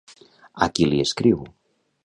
[0.65, 1.47] A qui li escriu?